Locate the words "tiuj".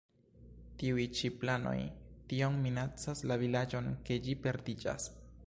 0.83-1.03